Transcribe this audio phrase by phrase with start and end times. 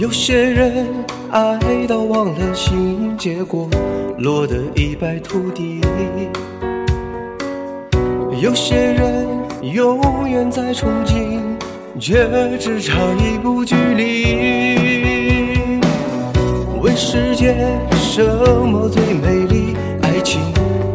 [0.00, 0.86] 有些人
[1.32, 1.58] 爱
[1.88, 3.68] 到忘了心，结果
[4.18, 5.80] 落得一败涂地。
[8.40, 9.26] 有些人
[9.60, 11.40] 永远在憧憬，
[11.98, 15.58] 却只差一步距离。
[16.80, 17.56] 问世界
[17.96, 19.74] 什么最美丽？
[20.02, 20.40] 爱情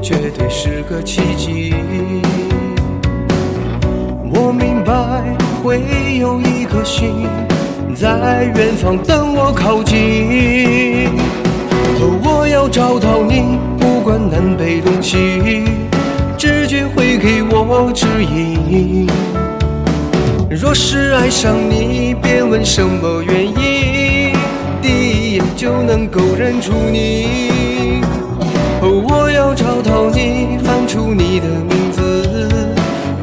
[0.01, 1.73] 绝对是个奇迹。
[4.33, 5.81] 我明白会
[6.19, 7.27] 有一颗心
[7.95, 11.09] 在远方等我靠近。
[12.23, 15.63] 我要找到你，不管南北东西。
[16.37, 19.07] 直觉会给我指引。
[20.49, 24.33] 若是爱上你，别问什么原因，
[24.81, 28.01] 第一眼就能够认出你。
[28.81, 32.49] 我要找到你，喊出你的名字，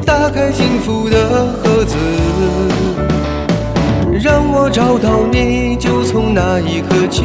[0.03, 1.95] 打开幸福的盒子。
[4.63, 7.23] 我找到你，就从那一刻起，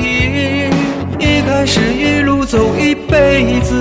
[1.20, 3.74] 一开始一路走一辈子。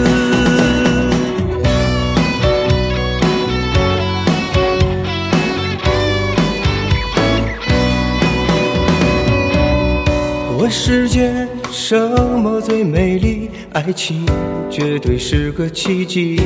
[10.59, 13.49] 问世间什么最美丽？
[13.71, 14.25] 爱情
[14.69, 16.41] 绝对是个奇迹。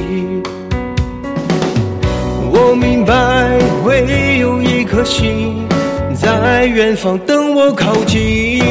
[2.52, 5.39] 我明白会有一颗心
[6.70, 8.62] 远方等我靠近。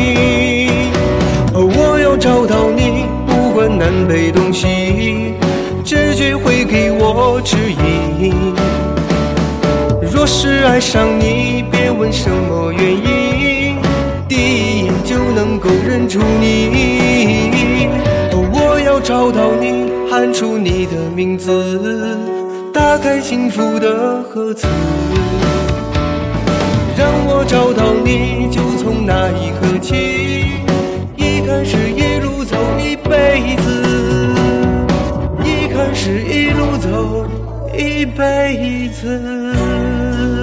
[1.52, 5.34] 我要找到你，不管南北东西，
[5.84, 8.32] 直觉会给我指引。
[10.12, 13.76] 若是爱上你，别问什么原因，
[14.28, 17.88] 第一眼就能够认出你。
[18.52, 22.19] 我要找到你，喊出你的名字，
[22.72, 24.66] 打开幸福的盒子。
[27.27, 29.95] 我找到你，就从那一刻起，
[31.17, 33.67] 一开始一路走一辈子，
[35.45, 37.27] 一开始一路走
[37.77, 40.38] 一辈子。